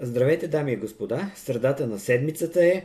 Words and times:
Здравейте, 0.00 0.48
дами 0.48 0.72
и 0.72 0.76
господа! 0.76 1.30
Средата 1.36 1.86
на 1.86 1.98
седмицата 1.98 2.64
е. 2.64 2.82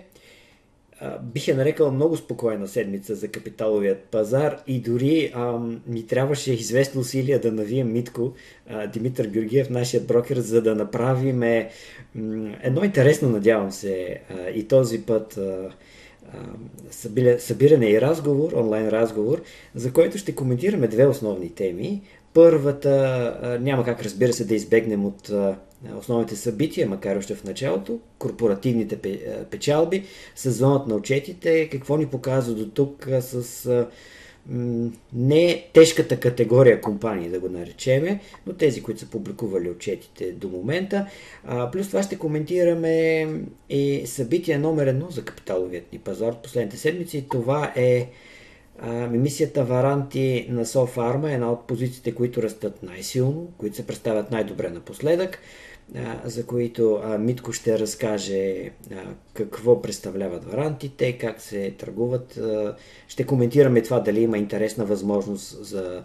бих 1.23 1.47
я 1.47 1.55
нарекал 1.55 1.91
много 1.91 2.17
спокойна 2.17 2.67
седмица 2.67 3.15
за 3.15 3.27
капиталовият 3.27 3.99
пазар 3.99 4.57
и 4.67 4.81
дори 4.81 5.31
а, 5.35 5.59
ми 5.87 6.07
трябваше 6.07 6.53
известно 6.53 7.01
усилие 7.01 7.39
да 7.39 7.51
навием 7.51 7.91
Митко, 7.91 8.33
а, 8.69 8.87
Димитър 8.87 9.27
Георгиев, 9.27 9.69
нашия 9.69 10.01
брокер, 10.01 10.37
за 10.37 10.61
да 10.61 10.75
направим 10.75 11.43
е, 11.43 11.69
едно 12.61 12.83
интересно, 12.83 13.29
надявам 13.29 13.71
се, 13.71 14.21
а, 14.29 14.49
и 14.49 14.67
този 14.67 15.01
път 15.01 15.37
а, 15.37 15.69
събиране 17.39 17.89
и 17.89 18.01
разговор, 18.01 18.51
онлайн 18.51 18.89
разговор, 18.89 19.41
за 19.75 19.93
който 19.93 20.17
ще 20.17 20.35
коментираме 20.35 20.87
две 20.87 21.07
основни 21.07 21.55
теми. 21.55 22.01
Първата 22.33 23.59
няма 23.61 23.83
как, 23.83 24.01
разбира 24.01 24.33
се, 24.33 24.45
да 24.45 24.55
избегнем 24.55 25.05
от 25.05 25.31
основните 25.97 26.35
събития, 26.35 26.87
макар 26.87 27.17
още 27.17 27.35
в 27.35 27.43
началото, 27.43 27.99
корпоративните 28.19 28.97
печалби, 29.51 30.03
сезонът 30.35 30.87
на 30.87 30.95
отчетите, 30.95 31.69
какво 31.69 31.97
ни 31.97 32.05
показва 32.05 32.53
до 32.53 32.69
тук 32.69 33.07
с 33.19 33.87
не 35.13 35.67
тежката 35.73 36.19
категория 36.19 36.81
компании, 36.81 37.29
да 37.29 37.39
го 37.39 37.49
наречеме, 37.49 38.19
но 38.47 38.53
тези, 38.53 38.83
които 38.83 38.99
са 38.99 39.09
публикували 39.09 39.69
отчетите 39.69 40.31
до 40.31 40.47
момента. 40.47 41.07
плюс 41.71 41.87
това 41.87 42.03
ще 42.03 42.17
коментираме 42.17 43.27
и 43.69 44.01
събитие 44.05 44.57
номер 44.57 44.87
едно 44.87 45.09
за 45.09 45.25
капиталовият 45.25 45.93
ни 45.93 45.99
пазар 45.99 46.31
от 46.31 46.43
последните 46.43 46.77
седмици. 46.77 47.25
Това 47.31 47.73
е 47.75 48.09
емисията 48.83 49.63
Варанти 49.63 50.47
на 50.49 50.65
Софарма, 50.65 51.31
една 51.31 51.51
от 51.51 51.67
позициите, 51.67 52.15
които 52.15 52.43
растат 52.43 52.83
най-силно, 52.83 53.47
които 53.57 53.75
се 53.75 53.87
представят 53.87 54.31
най-добре 54.31 54.69
напоследък 54.69 55.39
за 56.23 56.45
които 56.45 57.01
Митко 57.19 57.53
ще 57.53 57.79
разкаже 57.79 58.71
какво 59.33 59.81
представляват 59.81 60.45
варантите, 60.45 61.17
как 61.17 61.41
се 61.41 61.71
търгуват. 61.71 62.39
Ще 63.07 63.25
коментираме 63.25 63.81
това 63.81 63.99
дали 63.99 64.21
има 64.21 64.37
интересна 64.37 64.85
възможност 64.85 65.65
за 65.65 66.03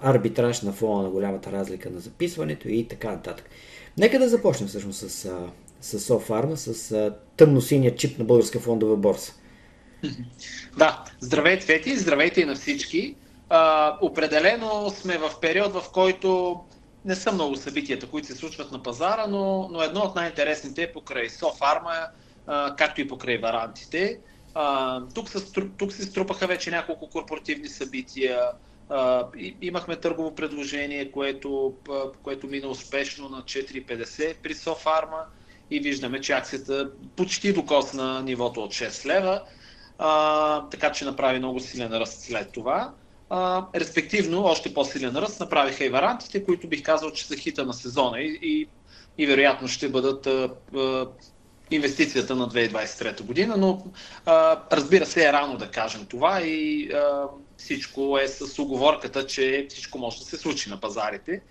арбитраж 0.00 0.62
на 0.62 0.72
фона 0.72 1.02
на 1.02 1.10
голямата 1.10 1.52
разлика 1.52 1.90
на 1.90 2.00
записването 2.00 2.68
и 2.68 2.88
така 2.88 3.10
нататък. 3.10 3.44
Нека 3.98 4.18
да 4.18 4.28
започнем 4.28 4.68
всъщност 4.68 5.10
с, 5.10 5.30
с 5.80 6.00
Софарма, 6.00 6.56
с 6.56 7.12
тъмно-синия 7.36 7.96
чип 7.96 8.18
на 8.18 8.24
българска 8.24 8.60
фондова 8.60 8.96
борса. 8.96 9.34
Да, 10.76 11.04
здравейте, 11.20 11.66
Фети, 11.66 11.96
здравейте 11.96 12.40
и 12.40 12.44
на 12.44 12.54
всички. 12.54 13.14
А, 13.48 13.96
определено 14.00 14.90
сме 14.90 15.18
в 15.18 15.30
период, 15.40 15.72
в 15.72 15.84
който 15.92 16.60
не 17.04 17.14
са 17.14 17.32
много 17.32 17.56
събитията, 17.56 18.06
които 18.06 18.26
се 18.26 18.34
случват 18.34 18.72
на 18.72 18.82
пазара, 18.82 19.26
но, 19.26 19.68
но 19.72 19.82
едно 19.82 20.00
от 20.00 20.14
най-интересните 20.14 20.82
е 20.82 20.92
покрай 20.92 21.30
Софарма, 21.30 22.06
както 22.76 23.00
и 23.00 23.08
покрай 23.08 23.38
варантите. 23.38 24.18
А, 24.54 25.00
тук, 25.14 25.28
са, 25.28 25.52
тук 25.78 25.92
се 25.92 26.02
струпаха 26.02 26.46
вече 26.46 26.70
няколко 26.70 27.08
корпоративни 27.08 27.68
събития. 27.68 28.40
А, 28.88 29.26
имахме 29.62 29.96
търгово 29.96 30.34
предложение, 30.34 31.10
което, 31.10 31.74
което 32.22 32.46
мина 32.46 32.68
успешно 32.68 33.28
на 33.28 33.42
4,50 33.42 34.36
при 34.42 34.54
Софарма 34.54 35.24
и 35.70 35.80
виждаме, 35.80 36.20
че 36.20 36.32
акцията 36.32 36.90
почти 37.16 37.52
докосна 37.52 38.22
нивото 38.22 38.60
от 38.60 38.72
6 38.72 39.06
лева, 39.06 39.42
а, 39.98 40.68
така 40.68 40.92
че 40.92 41.04
направи 41.04 41.38
много 41.38 41.60
силен 41.60 41.92
ръст 41.92 42.20
след 42.20 42.52
това. 42.52 42.92
А, 43.30 43.66
респективно, 43.74 44.44
още 44.44 44.74
по-силен 44.74 45.16
ръст 45.16 45.40
направиха 45.40 45.84
и 45.84 45.88
варантите, 45.88 46.44
които 46.44 46.68
бих 46.68 46.82
казал, 46.82 47.10
че 47.10 47.26
са 47.26 47.36
хита 47.36 47.64
на 47.64 47.74
сезона 47.74 48.20
и, 48.20 48.38
и, 48.42 48.68
и 49.18 49.26
вероятно 49.26 49.68
ще 49.68 49.88
бъдат 49.88 50.26
а, 50.26 50.50
а, 50.76 51.06
инвестицията 51.70 52.34
на 52.34 52.48
2023 52.48 53.22
година, 53.22 53.56
но 53.56 53.84
а, 54.26 54.60
разбира 54.72 55.06
се 55.06 55.28
е 55.28 55.32
рано 55.32 55.56
да 55.56 55.70
кажем 55.70 56.06
това 56.06 56.40
и 56.42 56.90
а, 56.92 57.24
всичко 57.56 58.18
е 58.18 58.28
с 58.28 58.58
оговорката, 58.58 59.26
че 59.26 59.66
всичко 59.68 59.98
може 59.98 60.18
да 60.18 60.24
се 60.24 60.36
случи 60.36 60.70
на 60.70 60.80
пазарите. 60.80 61.42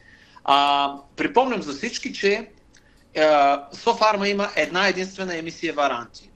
А, 0.44 0.94
припомням 1.16 1.62
за 1.62 1.74
всички, 1.74 2.14
че 2.14 2.50
Софарма 3.74 4.28
има 4.28 4.50
една 4.56 4.88
единствена 4.88 5.38
емисия 5.38 5.74
варанти. 5.74 6.30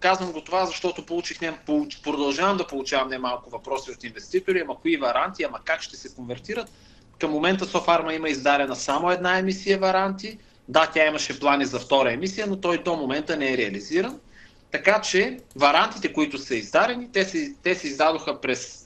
Казвам 0.00 0.32
го 0.32 0.40
това, 0.40 0.66
защото 0.66 1.06
получих, 1.06 1.40
не, 1.40 1.58
продължавам 2.02 2.56
да 2.56 2.66
получавам 2.66 3.08
немалко 3.08 3.50
въпроси 3.50 3.90
от 3.90 4.04
инвеститори, 4.04 4.60
ама 4.60 4.76
кои 4.80 4.96
варанти, 4.96 5.42
ама 5.42 5.58
как 5.64 5.82
ще 5.82 5.96
се 5.96 6.14
конвертират. 6.14 6.70
Към 7.18 7.30
момента 7.30 7.66
Софарма 7.66 8.14
има 8.14 8.28
издадена 8.28 8.76
само 8.76 9.10
една 9.10 9.38
емисия 9.38 9.78
варанти. 9.78 10.38
Да, 10.68 10.90
тя 10.94 11.06
имаше 11.06 11.40
плани 11.40 11.64
за 11.64 11.78
втора 11.78 12.12
емисия, 12.12 12.46
но 12.46 12.56
той 12.56 12.82
до 12.82 12.96
момента 12.96 13.36
не 13.36 13.52
е 13.52 13.56
реализиран. 13.56 14.20
Така 14.70 15.00
че 15.00 15.38
варантите, 15.56 16.12
които 16.12 16.38
са 16.38 16.54
издадени, 16.54 17.12
те 17.12 17.24
се, 17.24 17.54
те 17.62 17.74
се 17.74 17.86
издадоха 17.86 18.40
през 18.40 18.79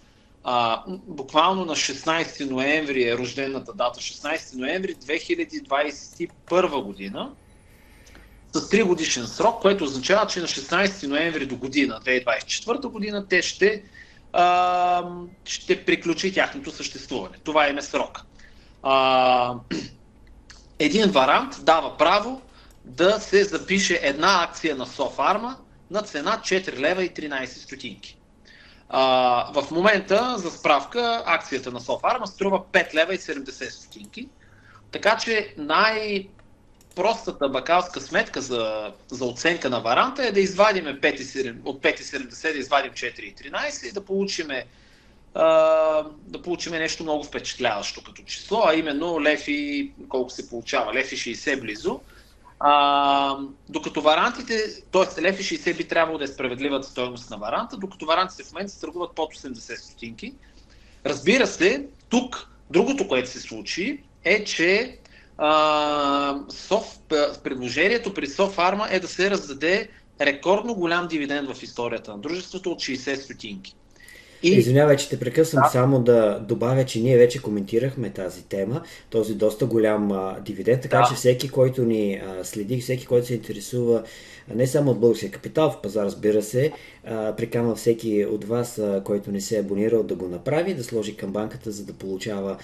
а, 0.45 0.83
буквално 0.89 1.65
на 1.65 1.73
16 1.73 2.51
ноември 2.51 3.09
е 3.09 3.19
рождената 3.19 3.73
дата, 3.73 4.01
16 4.01 4.57
ноември 4.57 4.95
2021 4.95 6.83
година, 6.83 7.33
с 8.53 8.61
3 8.61 8.85
годишен 8.85 9.27
срок, 9.27 9.63
което 9.63 9.85
означава, 9.85 10.27
че 10.27 10.41
на 10.41 10.47
16 10.47 11.07
ноември 11.07 11.47
до 11.47 11.57
година, 11.57 12.01
2024 12.05 12.89
година, 12.89 13.27
те 13.29 13.43
ще, 13.43 13.83
а, 14.33 15.05
ще 15.45 15.85
приключи 15.85 16.35
тяхното 16.35 16.71
съществуване. 16.71 17.37
Това 17.45 17.69
им 17.69 17.79
е 17.79 17.83
срок. 17.83 18.21
А, 18.83 19.55
един 20.79 21.11
варант 21.11 21.55
дава 21.63 21.97
право 21.97 22.43
да 22.85 23.21
се 23.21 23.45
запише 23.45 24.01
една 24.03 24.45
акция 24.45 24.77
на 24.77 24.87
Софарма 24.87 25.57
на 25.91 26.03
цена 26.03 26.41
4 26.45 26.79
лева 26.79 27.05
и 27.05 27.11
13 27.11 27.45
стотинки. 27.45 28.19
А, 28.89 29.63
в 29.63 29.71
момента, 29.71 30.35
за 30.39 30.51
справка, 30.51 31.23
акцията 31.27 31.71
на 31.71 31.81
Софарма 31.81 32.27
струва 32.27 32.63
5 32.73 32.95
лева 32.95 33.15
и 33.15 33.19
70 33.19 33.69
стотинки. 33.69 34.29
Така 34.91 35.17
че 35.17 35.55
най- 35.59 36.29
простата 36.95 37.49
бакалска 37.49 38.01
сметка 38.01 38.41
за, 38.41 38.93
за 39.09 39.25
оценка 39.25 39.71
на 39.71 39.81
варанта 39.81 40.27
е 40.27 40.33
да 40.33 40.41
извадим 40.41 40.85
5, 40.85 41.57
от 41.65 41.83
5,70 41.83 42.53
да 42.53 42.59
извадим 42.59 42.93
4,13 42.93 43.89
и 43.89 43.93
да 43.93 44.05
получим, 44.05 44.49
да 46.27 46.43
получим 46.45 46.73
нещо 46.73 47.03
много 47.03 47.25
впечатляващо 47.25 48.03
като 48.05 48.23
число, 48.23 48.63
а 48.67 48.75
именно 48.75 49.21
лефи, 49.21 49.93
колко 50.09 50.31
се 50.31 50.49
получава, 50.49 50.95
лефи 50.95 51.17
60 51.17 51.61
близо. 51.61 52.01
А, 52.67 53.39
докато 53.69 54.03
варантите, 54.03 54.83
т.е. 54.93 55.23
лев 55.23 55.39
60 55.39 55.77
би 55.77 55.89
трябвало 55.89 56.19
да 56.19 56.25
е 56.25 56.29
справедливата 56.29 56.89
стоеност 56.89 57.31
на 57.31 57.37
варанта, 57.37 57.77
докато 57.77 58.07
варантите 58.07 58.45
в 58.45 58.53
момента 58.53 58.73
се 58.73 58.81
търгуват 58.81 59.15
под 59.15 59.35
80 59.35 59.75
стотинки. 59.75 60.35
Разбира 61.07 61.47
се, 61.47 61.87
тук 62.09 62.49
другото, 62.71 63.09
което 63.09 63.31
се 63.31 63.41
случи, 63.41 64.03
е, 64.25 64.45
че 64.45 64.99
а, 65.39 66.41
соф, 66.49 66.99
предложението 67.45 68.15
при 68.15 68.27
Софарма 68.27 68.89
е 68.91 69.01
да 69.01 69.09
се 69.09 69.31
раздаде 69.31 69.89
рекордно 70.21 70.75
голям 70.75 71.09
дивиденд 71.09 71.55
в 71.55 71.63
историята 71.63 72.13
на 72.13 72.19
дружеството 72.19 72.71
от 72.71 72.79
60 72.79 73.15
стотинки. 73.15 73.75
И... 74.43 74.53
Извинявай, 74.53 74.97
че 74.97 75.09
те 75.09 75.19
прекъсвам 75.19 75.63
да. 75.63 75.69
само 75.69 76.03
да 76.03 76.39
добавя, 76.49 76.85
че 76.85 77.01
ние 77.01 77.17
вече 77.17 77.43
коментирахме 77.43 78.11
тази 78.11 78.45
тема, 78.45 78.83
този 79.11 79.35
доста 79.35 79.67
голям 79.67 80.13
а, 80.13 80.41
дивиденд, 80.45 80.83
така 80.83 80.99
да. 80.99 81.07
че 81.09 81.15
всеки, 81.15 81.49
който 81.49 81.83
ни 81.83 82.15
а, 82.15 82.45
следи, 82.45 82.81
всеки, 82.81 83.07
който 83.07 83.27
се 83.27 83.35
интересува 83.35 84.03
не 84.55 84.67
само 84.67 84.91
от 84.91 85.01
българския 85.01 85.31
капитал 85.31 85.71
в 85.71 85.83
пазар, 85.83 86.05
разбира 86.05 86.43
се, 86.43 86.73
а, 87.05 87.37
приканва 87.37 87.75
всеки 87.75 88.25
от 88.25 88.45
вас, 88.45 88.81
който 89.05 89.33
не 89.33 89.41
се 89.41 89.57
е 89.57 89.61
абонирал, 89.61 90.03
да 90.03 90.15
го 90.15 90.29
направи, 90.29 90.75
да 90.75 90.85
сложи 90.85 91.17
към 91.17 91.33
банката, 91.33 91.71
за 91.71 91.85
да 91.85 91.93
получава 91.93 92.57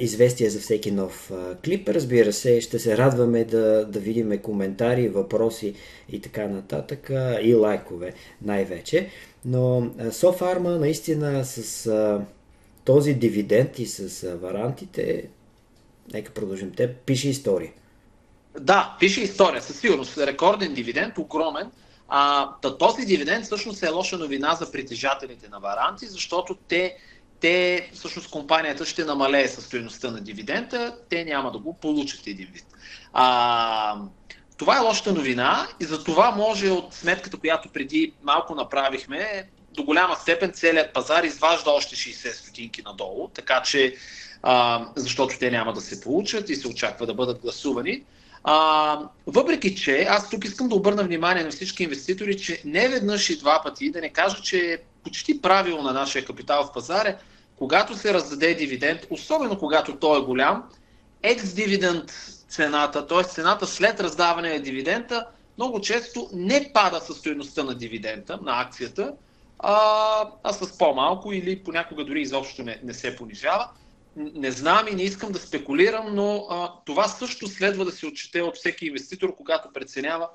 известия 0.00 0.50
за 0.50 0.60
всеки 0.60 0.90
нов 0.90 1.32
клип. 1.64 1.88
Разбира 1.88 2.32
се, 2.32 2.60
ще 2.60 2.78
се 2.78 2.96
радваме 2.96 3.44
да, 3.44 3.84
да 3.84 4.00
видим 4.00 4.38
коментари, 4.38 5.08
въпроси 5.08 5.74
и 6.12 6.20
така 6.20 6.48
нататък, 6.48 7.10
и 7.42 7.54
лайкове 7.54 8.14
най-вече. 8.42 9.08
Но 9.44 9.90
Софарма 10.10 10.70
наистина 10.70 11.44
с 11.44 11.90
този 12.84 13.14
дивиденд 13.14 13.78
и 13.78 13.86
с 13.86 14.36
варантите, 14.36 15.28
нека 16.12 16.32
продължим, 16.32 16.72
те 16.76 16.92
пише 16.92 17.28
история. 17.28 17.72
Да, 18.60 18.96
пише 19.00 19.20
история, 19.20 19.62
със 19.62 19.80
сигурност. 19.80 20.18
Рекорден 20.18 20.74
дивиденд, 20.74 21.18
огромен. 21.18 21.70
А, 22.08 22.50
този 22.78 23.06
дивиденд 23.06 23.44
всъщност 23.44 23.82
е 23.82 23.88
лоша 23.88 24.18
новина 24.18 24.54
за 24.54 24.72
притежателите 24.72 25.48
на 25.48 25.60
варанти, 25.60 26.06
защото 26.06 26.54
те, 26.68 26.96
те 27.40 27.90
всъщност 27.94 28.30
компанията 28.30 28.86
ще 28.86 29.04
намалее 29.04 29.48
състоеността 29.48 30.10
на 30.10 30.20
дивидента, 30.20 30.96
те 31.08 31.24
няма 31.24 31.52
да 31.52 31.58
го 31.58 31.74
получат 31.74 32.26
един 32.26 32.48
вид. 32.52 32.66
А, 33.12 33.96
това 34.56 34.76
е 34.76 34.80
лошата 34.80 35.12
новина 35.12 35.66
и 35.80 35.84
за 35.84 36.04
това 36.04 36.30
може 36.30 36.70
от 36.70 36.94
сметката, 36.94 37.36
която 37.36 37.68
преди 37.68 38.12
малко 38.22 38.54
направихме, 38.54 39.48
до 39.72 39.82
голяма 39.82 40.16
степен 40.16 40.52
целият 40.52 40.94
пазар 40.94 41.24
изважда 41.24 41.70
още 41.70 41.96
60 41.96 42.32
стотинки 42.32 42.82
надолу, 42.82 43.28
така 43.28 43.62
че 43.62 43.94
а, 44.42 44.86
защото 44.96 45.38
те 45.38 45.50
няма 45.50 45.72
да 45.72 45.80
се 45.80 46.00
получат 46.00 46.48
и 46.48 46.56
се 46.56 46.68
очаква 46.68 47.06
да 47.06 47.14
бъдат 47.14 47.40
гласувани. 47.40 48.02
А, 48.44 49.00
въпреки, 49.26 49.76
че 49.76 50.06
аз 50.10 50.30
тук 50.30 50.44
искам 50.44 50.68
да 50.68 50.74
обърна 50.74 51.02
внимание 51.02 51.44
на 51.44 51.50
всички 51.50 51.82
инвеститори, 51.82 52.38
че 52.38 52.62
не 52.64 52.88
веднъж 52.88 53.30
и 53.30 53.38
два 53.38 53.62
пъти, 53.62 53.90
да 53.90 54.00
не 54.00 54.08
кажа, 54.08 54.42
че 54.42 54.58
е 54.58 54.78
почти 55.04 55.42
правило 55.42 55.82
на 55.82 55.92
нашия 55.92 56.24
капитал 56.24 56.64
в 56.64 56.72
пазар 56.72 57.06
е, 57.06 57.16
когато 57.56 57.96
се 57.96 58.14
раздаде 58.14 58.54
дивиденд, 58.54 59.00
особено 59.10 59.58
когато 59.58 59.96
той 59.96 60.18
е 60.18 60.22
голям, 60.22 60.64
екс-дивиденд 61.22 62.12
цената, 62.48 63.06
т.е. 63.06 63.24
цената 63.24 63.66
след 63.66 64.00
раздаване 64.00 64.52
на 64.52 64.62
дивидента, 64.62 65.26
много 65.58 65.80
често 65.80 66.28
не 66.32 66.70
пада 66.74 67.00
със 67.00 67.16
стоеността 67.16 67.62
на 67.62 67.74
дивидента, 67.74 68.38
на 68.42 68.60
акцията, 68.60 69.12
а, 69.58 69.74
а 70.42 70.52
с 70.52 70.78
по-малко 70.78 71.32
или 71.32 71.58
понякога 71.58 72.04
дори 72.04 72.20
изобщо 72.20 72.62
не, 72.62 72.80
не 72.82 72.94
се 72.94 73.16
понижава. 73.16 73.68
Не 74.16 74.50
знам 74.50 74.88
и 74.88 74.94
не 74.94 75.02
искам 75.02 75.32
да 75.32 75.38
спекулирам, 75.38 76.14
но 76.14 76.46
а, 76.50 76.72
това 76.86 77.08
също 77.08 77.48
следва 77.48 77.84
да 77.84 77.92
се 77.92 78.06
отчете 78.06 78.42
от 78.42 78.56
всеки 78.56 78.86
инвеститор, 78.86 79.36
когато 79.36 79.72
преценява 79.72 80.28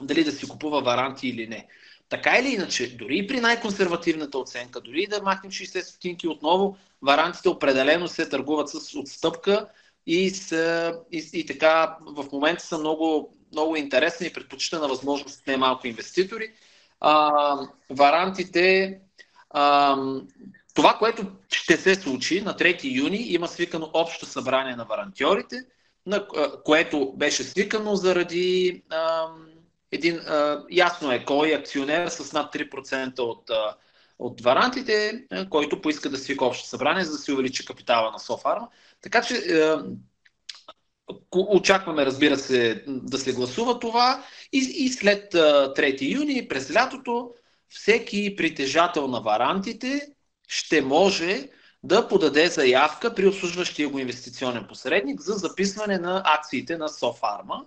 дали 0.00 0.24
да 0.24 0.32
си 0.32 0.48
купува 0.48 0.82
варанти 0.82 1.28
или 1.28 1.46
не. 1.46 1.68
Така 2.08 2.38
или 2.38 2.54
иначе, 2.54 2.96
дори 2.96 3.18
и 3.18 3.26
при 3.26 3.40
най-консервативната 3.40 4.38
оценка, 4.38 4.80
дори 4.80 5.02
и 5.02 5.06
да 5.06 5.22
махнем 5.22 5.52
60 5.52 5.80
стотинки 5.80 6.28
отново, 6.28 6.76
варантите 7.02 7.48
определено 7.48 8.08
се 8.08 8.28
търгуват 8.28 8.68
с 8.68 8.94
отстъпка 8.94 9.68
и, 10.06 10.30
са, 10.30 10.94
и, 11.12 11.30
и 11.32 11.46
така 11.46 11.98
в 12.00 12.24
момента 12.32 12.64
са 12.64 12.78
много, 12.78 13.36
много 13.52 13.76
интересни 13.76 14.26
и 14.26 14.32
предпочитана 14.32 14.88
възможност 14.88 15.46
не 15.46 15.56
малко 15.56 15.86
инвеститори. 15.86 16.52
А, 17.00 17.58
варантите, 17.90 18.98
а, 19.50 19.96
това, 20.76 20.94
което 20.98 21.26
ще 21.52 21.76
се 21.76 21.94
случи 21.94 22.40
на 22.40 22.54
3 22.54 22.80
юни, 22.84 23.16
има 23.16 23.48
свикано 23.48 23.90
общо 23.92 24.26
събрание 24.26 24.76
на 24.76 24.84
варантьорите, 24.84 25.56
на 26.06 26.26
което 26.64 27.12
беше 27.16 27.44
свикано 27.44 27.96
заради 27.96 28.82
а, 28.90 29.26
един, 29.92 30.16
а, 30.16 30.64
ясно 30.70 31.12
е 31.12 31.24
кой 31.24 31.54
акционер 31.54 32.08
с 32.08 32.32
над 32.32 32.54
3% 32.54 33.18
от, 33.18 33.50
а, 33.50 33.76
от 34.18 34.40
варантите, 34.40 35.24
а, 35.30 35.48
който 35.48 35.80
поиска 35.80 36.10
да 36.10 36.18
свика 36.18 36.44
общо 36.44 36.68
събрание, 36.68 37.04
за 37.04 37.12
да 37.12 37.18
се 37.18 37.32
увеличи 37.32 37.66
капитала 37.66 38.10
на 38.10 38.18
Софарма. 38.18 38.68
Така 39.02 39.22
че 39.22 39.34
а, 39.34 39.84
очакваме, 41.32 42.06
разбира 42.06 42.36
се, 42.36 42.84
да 42.86 43.18
се 43.18 43.32
гласува 43.32 43.78
това 43.78 44.24
и, 44.52 44.58
и 44.58 44.88
след 44.88 45.34
а, 45.34 45.74
3 45.74 46.14
юни, 46.18 46.48
през 46.48 46.74
лятото, 46.74 47.30
всеки 47.68 48.36
притежател 48.36 49.08
на 49.08 49.20
варантите 49.20 50.15
ще 50.46 50.82
може 50.82 51.48
да 51.82 52.08
подаде 52.08 52.48
заявка 52.48 53.14
при 53.14 53.26
обслужващия 53.26 53.88
го 53.88 53.98
инвестиционен 53.98 54.66
посредник 54.68 55.20
за 55.20 55.32
записване 55.32 55.98
на 55.98 56.22
акциите 56.26 56.76
на 56.76 56.88
Софарма. 56.88 57.64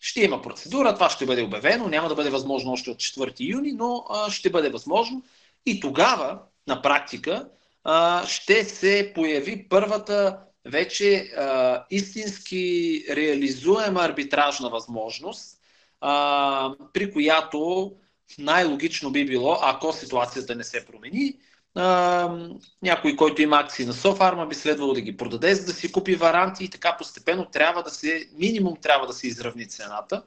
Ще 0.00 0.20
има 0.20 0.42
процедура, 0.42 0.94
това 0.94 1.10
ще 1.10 1.26
бъде 1.26 1.42
обявено, 1.42 1.88
няма 1.88 2.08
да 2.08 2.14
бъде 2.14 2.30
възможно 2.30 2.72
още 2.72 2.90
от 2.90 2.96
4 2.96 3.34
юни, 3.40 3.72
но 3.72 4.04
а, 4.10 4.30
ще 4.30 4.50
бъде 4.50 4.68
възможно. 4.68 5.22
И 5.66 5.80
тогава, 5.80 6.38
на 6.66 6.82
практика, 6.82 7.48
а, 7.84 8.26
ще 8.26 8.64
се 8.64 9.12
появи 9.14 9.68
първата 9.68 10.38
вече 10.64 11.16
а, 11.16 11.84
истински 11.90 13.04
реализуема 13.10 14.00
арбитражна 14.00 14.70
възможност, 14.70 15.58
а, 16.00 16.74
при 16.92 17.12
която 17.12 17.92
най-логично 18.38 19.10
би 19.10 19.26
било, 19.26 19.58
ако 19.62 19.92
ситуацията 19.92 20.54
не 20.54 20.64
се 20.64 20.86
промени, 20.86 21.36
а, 21.76 22.48
някой, 22.82 23.16
който 23.16 23.42
има 23.42 23.56
акции 23.56 23.86
на 23.86 23.92
Софарма, 23.92 24.46
би 24.46 24.54
следвало 24.54 24.94
да 24.94 25.00
ги 25.00 25.16
продаде, 25.16 25.54
за 25.54 25.66
да 25.66 25.72
си 25.72 25.92
купи 25.92 26.16
варанти 26.16 26.64
и 26.64 26.70
така 26.70 26.96
постепенно 26.96 27.44
трябва 27.44 27.82
да 27.82 27.90
се, 27.90 28.28
минимум 28.38 28.76
трябва 28.82 29.06
да 29.06 29.12
се 29.12 29.26
изравни 29.26 29.68
цената. 29.68 30.22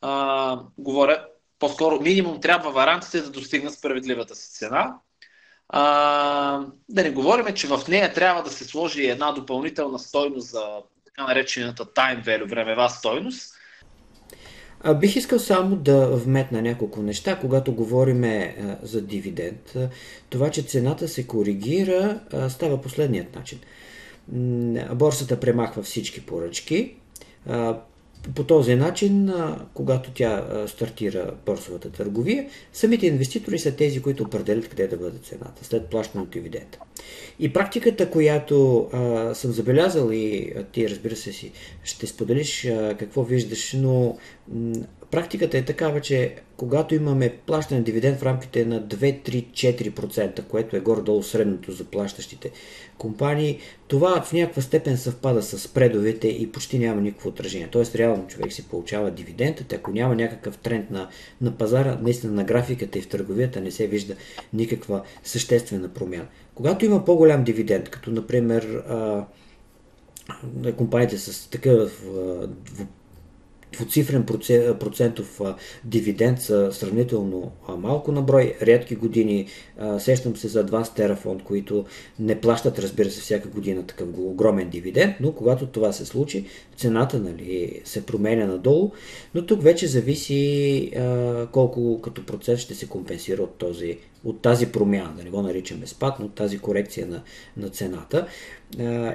А, 0.00 0.60
говоря, 0.78 1.26
по-скоро 1.58 2.00
минимум 2.00 2.40
трябва 2.40 2.70
варантите 2.70 3.20
да 3.20 3.30
достигнат 3.30 3.74
справедливата 3.74 4.34
си 4.34 4.50
цена. 4.50 4.94
А, 5.68 5.82
да 6.88 7.02
не 7.02 7.10
говорим, 7.10 7.54
че 7.54 7.66
в 7.66 7.80
нея 7.88 8.12
трябва 8.12 8.42
да 8.42 8.50
се 8.50 8.64
сложи 8.64 9.06
една 9.06 9.32
допълнителна 9.32 9.98
стойност 9.98 10.50
за 10.50 10.66
така 11.04 11.26
наречената 11.26 11.86
time 11.86 12.24
value, 12.24 12.50
времева 12.50 12.90
стойност, 12.90 13.57
бих 15.00 15.16
искал 15.16 15.38
само 15.38 15.76
да 15.76 16.06
вметна 16.06 16.62
няколко 16.62 17.02
неща, 17.02 17.38
когато 17.40 17.72
говорим 17.72 18.24
за 18.82 19.02
дивиденд. 19.02 19.76
Това, 20.30 20.50
че 20.50 20.62
цената 20.62 21.08
се 21.08 21.26
коригира, 21.26 22.20
става 22.48 22.82
последният 22.82 23.36
начин. 23.36 23.58
Борсата 24.94 25.40
премахва 25.40 25.82
всички 25.82 26.26
поръчки. 26.26 26.94
По 28.34 28.44
този 28.44 28.74
начин, 28.74 29.32
когато 29.74 30.10
тя 30.10 30.44
стартира 30.66 31.34
борсовата 31.46 31.90
търговия, 31.90 32.46
самите 32.72 33.06
инвеститори 33.06 33.58
са 33.58 33.76
тези, 33.76 34.02
които 34.02 34.22
определят 34.22 34.68
къде 34.68 34.86
да 34.86 34.96
бъде 34.96 35.18
цената 35.18 35.64
след 35.64 35.86
плащане 35.86 36.24
от 36.24 36.30
дивиденда. 36.30 36.78
И 37.38 37.52
практиката, 37.52 38.10
която 38.10 38.88
а, 38.92 39.34
съм 39.34 39.52
забелязал 39.52 40.10
и 40.12 40.52
ти 40.72 40.90
разбира 40.90 41.16
се 41.16 41.32
си 41.32 41.52
ще 41.84 42.06
споделиш 42.06 42.64
а, 42.64 42.96
какво 42.98 43.22
виждаш, 43.22 43.72
но 43.72 44.18
практиката 45.10 45.58
е 45.58 45.64
такава, 45.64 46.00
че 46.00 46.34
когато 46.56 46.94
имаме 46.94 47.36
плащане 47.46 47.78
на 47.78 47.84
дивиденд 47.84 48.18
в 48.18 48.22
рамките 48.22 48.64
на 48.64 48.82
2-3-4%, 48.82 50.42
което 50.42 50.76
е 50.76 50.80
горе-долу 50.80 51.22
средното 51.22 51.72
за 51.72 51.84
плащащите 51.84 52.50
компании, 52.98 53.58
това 53.88 54.22
в 54.22 54.32
някаква 54.32 54.62
степен 54.62 54.96
съвпада 54.96 55.42
с 55.42 55.68
предовете 55.68 56.28
и 56.28 56.52
почти 56.52 56.78
няма 56.78 57.00
никакво 57.00 57.28
отражение. 57.28 57.68
Тоест, 57.70 57.94
реално 57.94 58.26
човек 58.26 58.52
си 58.52 58.68
получава 58.68 59.10
дивидендът, 59.10 59.72
ако 59.72 59.90
няма 59.90 60.14
някакъв 60.14 60.58
тренд 60.58 60.90
на, 60.90 61.08
на 61.40 61.56
пазара, 61.56 61.98
наистина 62.02 62.32
на 62.32 62.44
графиката 62.44 62.98
и 62.98 63.02
в 63.02 63.08
търговията 63.08 63.60
не 63.60 63.70
се 63.70 63.86
вижда 63.86 64.14
никаква 64.52 65.02
съществена 65.24 65.88
промяна. 65.88 66.26
Когато 66.54 66.84
има 66.84 67.04
по-голям 67.04 67.44
дивиденд, 67.44 67.88
като 67.88 68.10
например 68.10 68.82
компаниите 70.76 71.18
с 71.18 71.50
такъв 71.50 72.04
двуцифрен 73.72 74.26
процентов 74.80 75.40
дивиденд 75.84 76.40
са 76.40 76.72
сравнително 76.72 77.52
малко 77.78 78.12
на 78.12 78.22
брой, 78.22 78.54
рядки 78.62 78.94
години. 78.94 79.46
Сещам 79.98 80.36
се 80.36 80.48
за 80.48 80.64
два 80.64 80.84
стерафонд, 80.84 81.42
които 81.42 81.84
не 82.18 82.40
плащат, 82.40 82.78
разбира 82.78 83.10
се, 83.10 83.20
всяка 83.20 83.48
година 83.48 83.86
такъв 83.86 84.08
огромен 84.16 84.68
дивиденд, 84.68 85.14
но 85.20 85.32
когато 85.32 85.66
това 85.66 85.92
се 85.92 86.06
случи, 86.06 86.46
цената 86.76 87.18
нали, 87.18 87.80
се 87.84 88.06
променя 88.06 88.46
надолу, 88.46 88.90
но 89.34 89.46
тук 89.46 89.62
вече 89.62 89.86
зависи 89.86 90.92
колко 91.52 92.00
като 92.02 92.26
процент 92.26 92.58
ще 92.58 92.74
се 92.74 92.88
компенсира 92.88 93.42
от, 93.42 93.54
този, 93.54 93.98
от 94.24 94.42
тази 94.42 94.72
промяна, 94.72 95.14
да 95.16 95.24
не 95.24 95.30
го 95.30 95.42
наричаме 95.42 95.86
спад, 95.86 96.16
но 96.20 96.26
от 96.26 96.34
тази 96.34 96.58
корекция 96.58 97.06
на, 97.06 97.22
на 97.56 97.68
цената. 97.68 98.26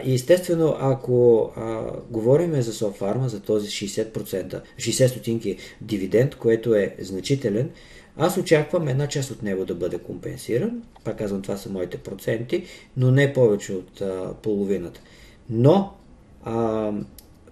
И 0.05 0.13
естествено, 0.13 0.75
ако 0.79 1.50
а, 1.55 1.83
говорим 2.10 2.62
за 2.62 2.74
Софарма, 2.74 3.29
за 3.29 3.39
този 3.39 3.67
60%, 3.67 4.42
60 4.50 5.07
стотинки 5.07 5.57
дивиденд, 5.81 6.35
което 6.35 6.75
е 6.75 6.95
значителен, 7.00 7.69
аз 8.17 8.38
очаквам 8.38 8.88
една 8.88 9.07
част 9.07 9.31
от 9.31 9.43
него 9.43 9.65
да 9.65 9.75
бъде 9.75 9.97
компенсиран. 9.97 10.83
Пак 11.03 11.17
казвам, 11.17 11.41
това 11.41 11.57
са 11.57 11.69
моите 11.69 11.97
проценти, 11.97 12.63
но 12.97 13.12
не 13.12 13.33
повече 13.33 13.73
от 13.73 14.01
а, 14.01 14.33
половината. 14.43 15.01
Но 15.50 15.93
а, 16.43 16.91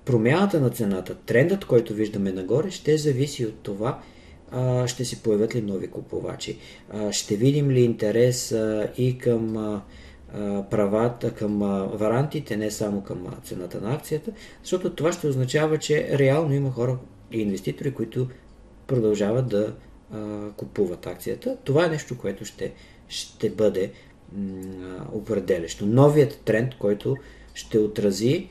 промяната 0.06 0.60
на 0.60 0.70
цената, 0.70 1.16
трендът, 1.16 1.66
който 1.66 1.94
виждаме 1.94 2.32
нагоре, 2.32 2.72
ще 2.72 2.98
зависи 2.98 3.46
от 3.46 3.56
това, 3.64 4.02
а, 4.52 4.88
ще 4.88 5.06
се 5.06 5.24
появят 5.24 5.56
ли 5.56 5.62
нови 5.62 5.88
купувачи. 5.88 6.58
А, 6.90 7.12
ще 7.12 7.36
видим 7.36 7.72
ли 7.72 7.82
интерес 7.82 8.52
а, 8.52 8.88
и 8.98 9.18
към 9.18 9.58
а, 9.58 9.82
правата 10.70 11.34
към 11.34 11.60
варантите, 11.94 12.58
не 12.58 12.72
само 12.72 13.04
към 13.04 13.28
цената 13.44 13.82
на 13.82 13.94
акцията, 13.94 14.32
защото 14.64 14.96
това 14.96 15.12
ще 15.12 15.28
означава, 15.28 15.78
че 15.78 16.18
реално 16.20 16.54
има 16.54 16.72
хора 16.72 16.98
и 17.32 17.42
инвеститори, 17.42 17.94
които 17.94 18.28
продължават 18.88 19.48
да 19.48 19.74
купуват 20.58 21.08
акцията. 21.08 21.58
Това 21.64 21.86
е 21.86 21.90
нещо, 21.90 22.18
което 22.18 22.46
ще, 22.46 22.74
ще 23.08 23.50
бъде 23.50 23.92
определящо. 25.14 25.86
Новият 25.86 26.42
тренд, 26.46 26.78
който 26.80 27.18
ще 27.54 27.80
отрази 27.80 28.50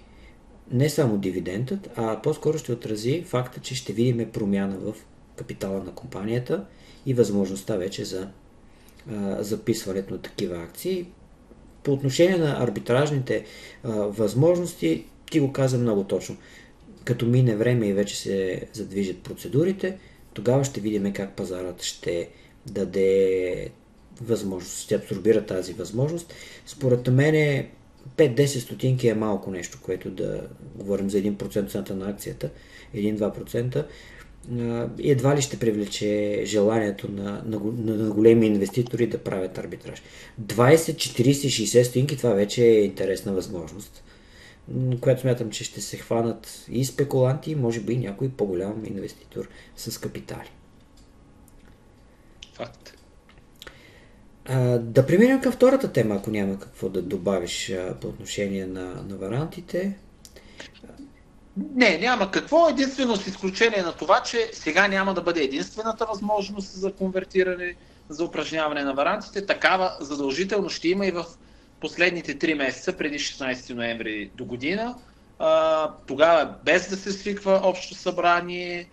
не 0.72 0.88
само 0.88 1.18
дивидендът, 1.18 1.90
а 1.96 2.22
по-скоро 2.22 2.58
ще 2.58 2.72
отрази 2.72 3.22
факта, 3.22 3.60
че 3.60 3.74
ще 3.74 3.92
видим 3.92 4.30
промяна 4.32 4.76
в 4.76 4.94
капитала 5.36 5.84
на 5.84 5.92
компанията 5.92 6.64
и 7.06 7.14
възможността 7.14 7.76
вече 7.76 8.04
за 8.04 8.28
записването 9.38 10.14
на 10.14 10.20
такива 10.20 10.56
акции. 10.56 11.06
По 11.82 11.92
отношение 11.92 12.36
на 12.36 12.62
арбитражните 12.62 13.44
а, 13.84 13.90
възможности, 13.92 15.04
ти 15.30 15.40
го 15.40 15.52
каза 15.52 15.78
много 15.78 16.04
точно. 16.04 16.36
Като 17.04 17.26
мине 17.26 17.56
време 17.56 17.86
и 17.86 17.92
вече 17.92 18.16
се 18.16 18.62
задвижат 18.72 19.22
процедурите, 19.22 19.98
тогава 20.34 20.64
ще 20.64 20.80
видим 20.80 21.12
как 21.12 21.36
пазарът 21.36 21.82
ще 21.82 22.28
даде 22.66 23.70
възможност, 24.20 24.80
ще 24.80 24.94
абсорбира 24.94 25.46
тази 25.46 25.72
възможност. 25.72 26.34
Според 26.66 27.08
мен 27.08 27.66
5-10 28.16 28.46
стотинки 28.46 29.08
е 29.08 29.14
малко 29.14 29.50
нещо, 29.50 29.78
което 29.82 30.10
да 30.10 30.48
говорим 30.74 31.10
за 31.10 31.18
1% 31.18 31.68
цената 31.70 31.94
на 31.94 32.10
акцията, 32.10 32.50
1-2%, 32.94 33.84
едва 34.98 35.36
ли 35.36 35.42
ще 35.42 35.58
привлече 35.58 36.42
желанието 36.44 37.10
на, 37.10 37.42
на, 37.46 37.60
на 37.76 38.10
големи 38.10 38.46
инвеститори 38.46 39.06
да 39.06 39.18
правят 39.18 39.58
арбитраж. 39.58 40.02
20, 40.42 40.76
40, 40.76 41.30
60 41.30 41.82
стотинки, 41.82 42.16
това 42.16 42.30
вече 42.30 42.64
е 42.64 42.84
интересна 42.84 43.32
възможност, 43.32 44.04
която 45.00 45.20
смятам, 45.20 45.50
че 45.50 45.64
ще 45.64 45.80
се 45.80 45.96
хванат 45.96 46.64
и 46.70 46.84
спекуланти, 46.84 47.54
може 47.54 47.80
би 47.80 47.92
и 47.92 47.98
някой 47.98 48.28
по-голям 48.28 48.84
инвеститор 48.84 49.48
с 49.76 49.98
капитали. 49.98 50.50
Факт. 52.54 52.96
А, 54.44 54.78
да 54.78 55.06
преминем 55.06 55.40
към 55.40 55.52
втората 55.52 55.92
тема, 55.92 56.14
ако 56.14 56.30
няма 56.30 56.58
какво 56.58 56.88
да 56.88 57.02
добавиш 57.02 57.70
а, 57.70 57.96
по 58.00 58.08
отношение 58.08 58.66
на, 58.66 59.04
на 59.08 59.16
варантите. 59.16 59.96
Не, 61.56 61.98
няма 61.98 62.30
какво. 62.30 62.68
Единствено 62.68 63.16
с 63.16 63.26
изключение 63.26 63.82
на 63.82 63.92
това, 63.92 64.22
че 64.22 64.50
сега 64.52 64.88
няма 64.88 65.14
да 65.14 65.22
бъде 65.22 65.42
единствената 65.42 66.06
възможност 66.06 66.72
за 66.72 66.92
конвертиране, 66.92 67.76
за 68.08 68.24
упражняване 68.24 68.84
на 68.84 68.94
варантите. 68.94 69.46
Такава 69.46 69.96
задължително 70.00 70.68
ще 70.68 70.88
има 70.88 71.06
и 71.06 71.10
в 71.10 71.24
последните 71.80 72.38
3 72.38 72.54
месеца, 72.54 72.96
преди 72.96 73.18
16 73.18 73.74
ноември 73.74 74.30
до 74.34 74.44
година. 74.44 74.94
А, 75.38 75.90
тогава, 76.06 76.54
без 76.64 76.90
да 76.90 76.96
се 76.96 77.12
свиква 77.12 77.60
общо 77.64 77.94
събрание, 77.94 78.88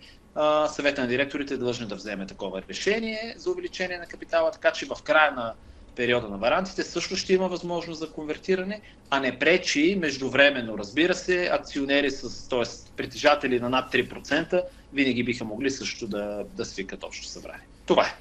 съвета 0.68 1.00
на 1.00 1.06
директорите 1.06 1.54
е 1.54 1.56
длъжен 1.56 1.88
да 1.88 1.94
вземе 1.94 2.26
такова 2.26 2.62
решение 2.68 3.34
за 3.36 3.50
увеличение 3.50 3.98
на 3.98 4.06
капитала, 4.06 4.50
така 4.50 4.70
че 4.70 4.86
в 4.86 5.02
края 5.04 5.32
на 5.32 5.54
периода 5.98 6.28
на 6.28 6.36
варантите 6.36 6.82
също 6.82 7.16
ще 7.16 7.32
има 7.32 7.48
възможност 7.48 8.00
за 8.00 8.10
конвертиране, 8.10 8.80
а 9.10 9.20
не 9.20 9.38
пречи 9.38 9.96
междувременно. 10.00 10.78
Разбира 10.78 11.14
се, 11.14 11.48
акционери, 11.52 12.10
с, 12.10 12.48
т.е. 12.48 12.62
притежатели 12.96 13.60
на 13.60 13.68
над 13.68 13.92
3%, 13.92 14.62
винаги 14.92 15.24
биха 15.24 15.44
могли 15.44 15.70
също 15.70 16.06
да, 16.06 16.44
да 16.56 16.64
свикат 16.64 17.04
общо 17.04 17.26
събрание. 17.26 17.66
Това 17.86 18.06
е. 18.06 18.14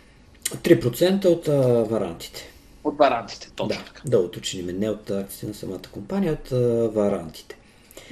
3% 0.58 1.26
от 1.26 1.48
а, 1.48 1.84
варантите. 1.84 2.52
От 2.84 2.98
варантите, 2.98 3.50
точно 3.56 3.80
да, 3.80 3.86
така. 3.86 4.02
Да 4.06 4.20
уточним, 4.20 4.80
не 4.80 4.90
от 4.90 5.10
акциите 5.10 5.48
на 5.48 5.54
самата 5.54 5.88
компания, 5.92 6.34
от 6.34 6.52
а, 6.52 6.90
варантите. 6.94 7.58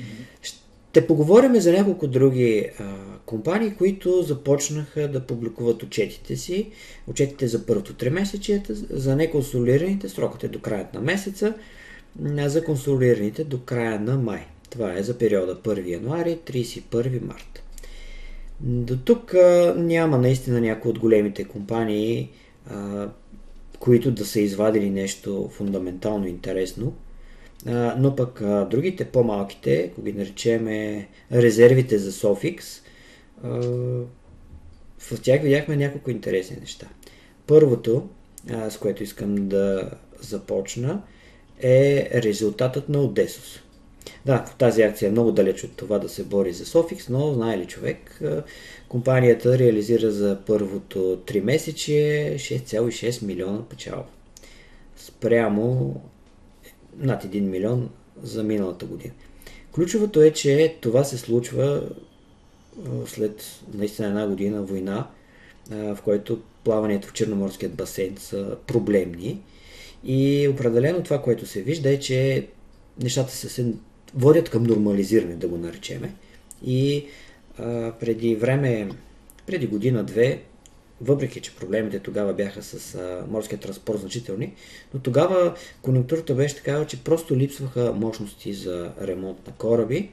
Mm-hmm. 0.01 0.55
Ще 0.95 1.07
поговорим 1.07 1.55
за 1.55 1.71
няколко 1.71 2.07
други 2.07 2.69
а, 2.79 2.83
компании, 3.25 3.75
които 3.77 4.21
започнаха 4.21 5.11
да 5.11 5.19
публикуват 5.19 5.83
отчетите 5.83 6.35
си. 6.35 6.69
Отчетите 7.07 7.47
за 7.47 7.65
първото 7.65 7.93
три 7.93 8.09
месечията, 8.09 8.75
за 8.75 9.15
неконсолидираните 9.15 10.09
срокът 10.09 10.43
е 10.43 10.47
до 10.47 10.59
края 10.59 10.87
на 10.93 11.01
месеца, 11.01 11.53
а 12.37 12.49
за 12.49 12.63
консолидираните 12.63 13.43
до 13.43 13.59
края 13.59 13.99
на 13.99 14.17
май. 14.17 14.45
Това 14.69 14.97
е 14.97 15.03
за 15.03 15.17
периода 15.17 15.55
1 15.55 15.87
януари 15.87 16.39
31 16.47 17.25
март. 17.25 17.63
До 18.59 18.97
тук 18.97 19.33
а, 19.33 19.75
няма 19.77 20.17
наистина 20.17 20.61
някои 20.61 20.91
от 20.91 20.99
големите 20.99 21.43
компании, 21.43 22.29
а, 22.69 23.09
които 23.79 24.11
да 24.11 24.25
са 24.25 24.39
извадили 24.39 24.89
нещо 24.89 25.49
фундаментално 25.53 26.27
интересно 26.27 26.93
но 27.97 28.15
пък 28.15 28.41
другите 28.69 29.05
по-малките, 29.05 29.89
ако 29.91 30.01
ги 30.01 30.13
наречеме 30.13 31.07
резервите 31.31 31.97
за 31.97 32.11
Sofix, 32.11 32.63
в 34.99 35.21
тях 35.21 35.41
видяхме 35.41 35.75
няколко 35.75 36.11
интересни 36.11 36.57
неща. 36.59 36.87
Първото, 37.47 38.07
с 38.69 38.77
което 38.77 39.03
искам 39.03 39.35
да 39.47 39.91
започна, 40.21 41.01
е 41.61 42.09
резултатът 42.13 42.89
на 42.89 42.97
Odessus. 42.97 43.59
Да, 44.25 44.45
тази 44.57 44.81
акция 44.81 45.07
е 45.07 45.11
много 45.11 45.31
далеч 45.31 45.63
от 45.63 45.77
това 45.77 45.99
да 45.99 46.09
се 46.09 46.23
бори 46.23 46.53
за 46.53 46.65
Sofix, 46.65 47.09
но 47.09 47.33
знае 47.33 47.57
ли 47.57 47.65
човек, 47.65 48.21
компанията 48.89 49.57
реализира 49.57 50.11
за 50.11 50.39
първото 50.47 50.99
3 50.99 51.41
месече 51.41 52.33
6,6 52.37 53.25
милиона 53.25 53.69
печалба. 53.69 54.07
Спрямо 54.97 55.95
над 56.97 57.23
1 57.23 57.39
милион 57.39 57.89
за 58.23 58.43
миналата 58.43 58.85
година. 58.85 59.13
Ключовото 59.71 60.21
е, 60.21 60.31
че 60.31 60.77
това 60.81 61.03
се 61.03 61.17
случва 61.17 61.89
след 63.05 63.61
наистина 63.73 64.07
една 64.07 64.27
година 64.27 64.61
война, 64.61 65.07
в 65.71 65.97
който 66.03 66.41
плаването 66.63 67.07
в 67.07 67.13
Черноморският 67.13 67.75
басейн 67.75 68.15
са 68.17 68.57
проблемни. 68.67 69.41
И 70.03 70.47
определено 70.47 71.03
това, 71.03 71.21
което 71.21 71.45
се 71.45 71.61
вижда 71.61 71.89
е, 71.89 71.99
че 71.99 72.47
нещата 73.01 73.31
се, 73.31 73.73
водят 74.15 74.49
към 74.49 74.63
нормализиране, 74.63 75.35
да 75.35 75.47
го 75.47 75.57
наречеме. 75.57 76.13
И 76.65 77.05
а, 77.57 77.91
преди 77.99 78.35
време, 78.35 78.89
преди 79.47 79.67
година-две, 79.67 80.41
въпреки 81.01 81.41
че 81.41 81.55
проблемите 81.55 81.99
тогава 81.99 82.33
бяха 82.33 82.63
с 82.63 82.95
а, 82.95 83.25
морския 83.29 83.59
транспорт 83.59 83.99
значителни, 83.99 84.53
но 84.93 84.99
тогава 84.99 85.55
конъюнктурата 85.81 86.35
беше 86.35 86.55
такава, 86.55 86.85
че 86.85 87.03
просто 87.03 87.37
липсваха 87.37 87.93
мощности 87.93 88.53
за 88.53 88.91
ремонт 89.01 89.47
на 89.47 89.53
кораби. 89.53 90.11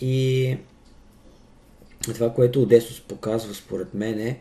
И 0.00 0.56
това, 2.02 2.34
което 2.34 2.62
Одесос 2.62 3.00
показва 3.00 3.54
според 3.54 3.94
мен 3.94 4.18
е, 4.18 4.40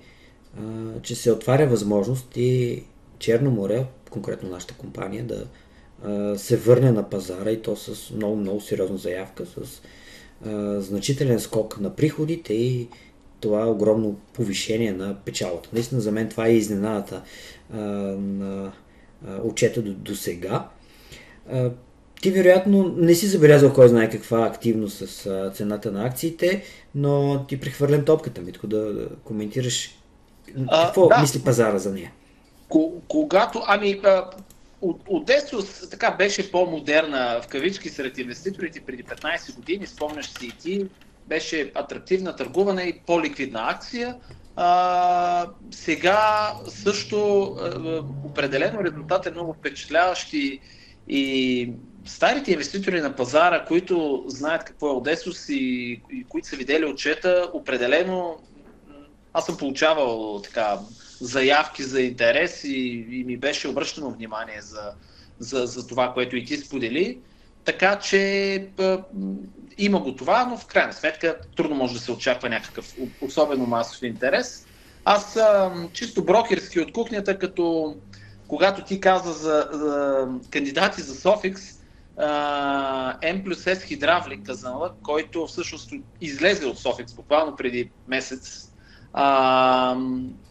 а, 0.59 0.61
че 1.01 1.15
се 1.15 1.31
отваря 1.31 1.67
възможност 1.67 2.27
и 2.35 2.83
Черно 3.19 3.51
море, 3.51 3.85
конкретно 4.09 4.49
нашата 4.49 4.73
компания, 4.73 5.23
да 5.23 5.47
а, 6.03 6.37
се 6.37 6.57
върне 6.57 6.91
на 6.91 7.09
пазара 7.09 7.51
и 7.51 7.61
то 7.61 7.75
с 7.75 8.11
много, 8.11 8.35
много 8.35 8.61
сериозна 8.61 8.97
заявка, 8.97 9.45
с 9.45 9.81
а, 10.45 10.81
значителен 10.81 11.39
скок 11.39 11.79
на 11.79 11.95
приходите 11.95 12.53
и 12.53 12.87
това 13.47 13.67
огромно 13.67 14.15
повишение 14.33 14.91
на 14.91 15.15
печалата. 15.15 15.69
Наистина 15.73 16.01
за 16.01 16.11
мен 16.11 16.29
това 16.29 16.47
е 16.47 16.53
изненадата 16.53 17.21
а, 17.73 17.77
на 18.17 18.71
а, 19.27 19.41
отчета 19.43 19.81
до, 19.81 19.93
до 19.93 20.15
сега. 20.15 20.67
А, 21.51 21.71
ти 22.21 22.31
вероятно 22.31 22.93
не 22.97 23.15
си 23.15 23.27
забелязал 23.27 23.73
кой 23.73 23.87
знае 23.87 24.09
каква 24.09 24.45
активност 24.45 25.07
с 25.07 25.25
а, 25.25 25.51
цената 25.51 25.91
на 25.91 26.05
акциите, 26.05 26.63
но 26.95 27.45
ти 27.49 27.59
прехвърлям 27.59 28.05
топката, 28.05 28.41
Митко, 28.41 28.67
да, 28.67 28.93
да 28.93 29.09
коментираш 29.23 29.97
какво 30.71 31.05
а, 31.05 31.07
да. 31.07 31.21
мисли 31.21 31.43
пазара 31.43 31.77
за 31.77 31.93
нея. 31.93 32.11
Когато, 33.07 33.63
ами, 33.67 34.01
Одесос 35.07 35.89
така 35.89 36.11
беше 36.11 36.51
по-модерна 36.51 37.41
в 37.43 37.47
кавички 37.47 37.89
сред 37.89 38.17
инвеститорите 38.17 38.79
преди 38.79 39.03
15 39.03 39.55
години, 39.55 39.87
спомняш 39.87 40.29
си 40.29 40.45
и 40.45 40.51
ти, 40.51 40.85
беше 41.27 41.71
атрактивна, 41.75 42.35
търгувана 42.35 42.83
и 42.83 42.99
по-ликвидна 43.05 43.69
акция. 43.69 44.15
А, 44.55 45.47
сега 45.71 46.53
също 46.67 47.43
а, 47.43 48.03
определено 48.25 48.83
резултат 48.83 49.25
е 49.25 49.31
много 49.31 49.53
впечатляващ 49.53 50.33
и, 50.33 50.59
и 51.07 51.73
старите 52.05 52.51
инвеститори 52.51 53.01
на 53.01 53.15
пазара, 53.15 53.65
които 53.65 54.23
знаят 54.27 54.63
какво 54.63 54.87
е 54.87 54.95
Одесус 54.95 55.49
и, 55.49 56.01
и 56.11 56.25
които 56.29 56.47
са 56.47 56.55
видели 56.55 56.85
отчета, 56.85 57.49
определено 57.53 58.37
аз 59.33 59.45
съм 59.45 59.57
получавал 59.57 60.41
така 60.43 60.79
заявки 61.21 61.83
за 61.83 62.01
интерес 62.01 62.63
и, 62.63 63.07
и 63.11 63.23
ми 63.23 63.37
беше 63.37 63.67
обръщано 63.67 64.11
внимание 64.11 64.61
за, 64.61 64.91
за, 65.39 65.65
за 65.65 65.87
това, 65.87 66.13
което 66.13 66.35
и 66.35 66.45
ти 66.45 66.57
сподели. 66.57 67.19
Така 67.67 67.99
че 67.99 68.67
има 69.77 69.99
го 69.99 70.15
това, 70.15 70.45
но 70.45 70.57
в 70.57 70.65
крайна 70.65 70.93
сметка 70.93 71.37
трудно 71.55 71.75
може 71.75 71.93
да 71.93 71.99
се 71.99 72.11
очаква 72.11 72.49
някакъв 72.49 72.93
особено 73.21 73.65
масов 73.65 74.03
интерес. 74.03 74.65
Аз 75.05 75.39
чисто 75.93 76.25
брокерски 76.25 76.79
от 76.79 76.93
кухнята, 76.93 77.39
като 77.39 77.95
когато 78.47 78.83
ти 78.83 78.99
каза 78.99 79.33
за, 79.33 79.69
за 79.71 80.27
кандидати 80.51 81.01
за 81.01 81.15
Софикс, 81.15 81.61
M 83.21 83.43
плюс 83.43 83.63
S 83.63 83.81
Хидравлик 83.81 84.45
казала, 84.45 84.93
който 85.03 85.47
всъщност 85.47 85.91
излезе 86.21 86.65
от 86.65 86.79
Софикс 86.79 87.13
буквално 87.13 87.55
преди 87.55 87.89
месец 88.07 88.71
а, 89.13 89.97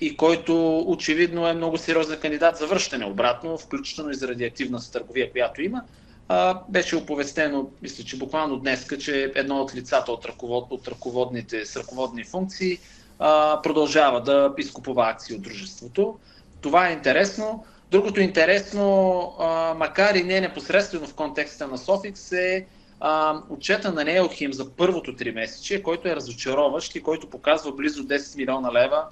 и 0.00 0.16
който 0.16 0.78
очевидно 0.78 1.48
е 1.48 1.54
много 1.54 1.78
сериозен 1.78 2.20
кандидат 2.20 2.56
за 2.56 2.66
връщане 2.66 3.04
обратно, 3.04 3.58
включително 3.58 4.10
и 4.10 4.14
заради 4.14 4.44
активната 4.44 4.90
търговия, 4.92 5.32
която 5.32 5.62
има 5.62 5.82
а, 6.28 6.60
беше 6.68 6.96
оповестено, 6.96 7.70
мисля, 7.82 8.04
че 8.04 8.18
буквално 8.18 8.56
днес, 8.56 8.86
че 9.00 9.32
едно 9.34 9.60
от 9.60 9.74
лицата 9.74 10.12
от, 10.12 10.24
ръковод, 10.24 10.66
от 10.70 10.88
ръководните, 10.88 11.66
с 11.66 11.76
ръководни 11.76 12.24
функции 12.24 12.78
а, 13.18 13.62
продължава 13.62 14.22
да 14.22 14.54
изкупува 14.58 15.08
акции 15.08 15.36
от 15.36 15.42
дружеството. 15.42 16.18
Това 16.60 16.88
е 16.88 16.92
интересно. 16.92 17.64
Другото 17.90 18.20
интересно, 18.20 19.18
а, 19.38 19.74
макар 19.74 20.14
и 20.14 20.22
не 20.22 20.40
непосредствено 20.40 21.06
в 21.06 21.14
контекста 21.14 21.68
на 21.68 21.78
Софикс, 21.78 22.32
е 22.32 22.66
а, 23.00 23.40
отчета 23.50 23.92
на 23.92 24.04
Неохим 24.04 24.52
за 24.52 24.70
първото 24.70 25.16
три 25.16 25.32
месече, 25.32 25.82
който 25.82 26.08
е 26.08 26.16
разочароващ 26.16 26.94
и 26.94 27.02
който 27.02 27.30
показва 27.30 27.72
близо 27.72 28.02
10 28.02 28.36
милиона 28.36 28.72
лева 28.72 29.04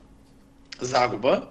загуба. 0.81 1.43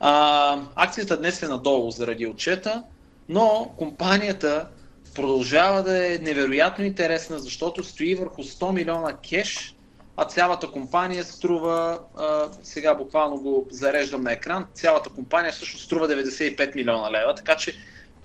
А, 0.00 0.58
акцията 0.74 1.16
днес 1.16 1.42
е 1.42 1.48
надолу 1.48 1.90
заради 1.90 2.26
отчета, 2.26 2.82
но 3.28 3.70
компанията 3.76 4.66
продължава 5.14 5.82
да 5.82 6.14
е 6.14 6.18
невероятно 6.18 6.84
интересна, 6.84 7.38
защото 7.38 7.84
стои 7.84 8.14
върху 8.14 8.42
100 8.42 8.72
милиона 8.72 9.16
кеш, 9.30 9.74
а 10.16 10.24
цялата 10.24 10.70
компания 10.70 11.24
струва, 11.24 11.98
а, 12.16 12.48
сега 12.62 12.94
буквално 12.94 13.36
го 13.36 13.66
зареждам 13.70 14.22
на 14.22 14.32
екран, 14.32 14.66
цялата 14.74 15.10
компания 15.10 15.52
всъщност 15.52 15.84
струва 15.84 16.08
95 16.08 16.74
милиона 16.74 17.10
лева, 17.10 17.34
така 17.34 17.56
че 17.56 17.74